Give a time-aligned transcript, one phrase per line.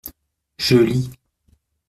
[0.57, 1.11] Je lis.